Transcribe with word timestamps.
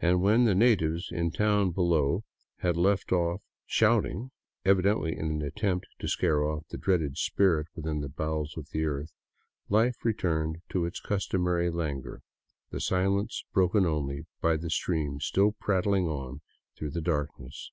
and 0.00 0.22
when 0.22 0.44
the 0.44 0.54
natives 0.54 1.08
in 1.12 1.28
the 1.28 1.36
town 1.36 1.70
below 1.72 2.24
had 2.60 2.74
left 2.74 3.12
off 3.12 3.42
shouting, 3.66 4.30
evidently 4.64 5.14
in 5.14 5.26
an 5.30 5.42
attempt 5.42 5.84
to 5.98 6.08
scare 6.08 6.42
off 6.42 6.66
the 6.68 6.78
dreaded 6.78 7.18
spirit 7.18 7.66
within 7.76 8.00
the 8.00 8.08
bowels 8.08 8.56
of 8.56 8.66
the 8.70 8.86
earth, 8.86 9.12
life 9.68 10.02
returned 10.06 10.62
to 10.70 10.86
its 10.86 11.00
customary 11.00 11.68
languor, 11.68 12.22
the 12.70 12.80
silence 12.80 13.44
broken 13.52 13.84
only 13.84 14.24
by 14.40 14.56
the 14.56 14.70
stream 14.70 15.20
still 15.20 15.52
prattling 15.52 16.06
on 16.06 16.40
through 16.74 16.88
the 16.90 17.02
dark 17.02 17.28
ness. 17.38 17.70